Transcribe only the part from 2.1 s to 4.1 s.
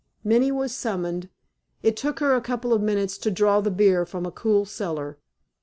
her a couple of minutes to draw the beer